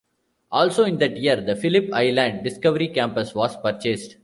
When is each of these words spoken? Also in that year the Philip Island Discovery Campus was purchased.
Also 0.51 0.83
in 0.85 0.97
that 0.97 1.15
year 1.17 1.35
the 1.35 1.55
Philip 1.55 1.93
Island 1.93 2.43
Discovery 2.43 2.87
Campus 2.87 3.35
was 3.35 3.55
purchased. 3.57 4.17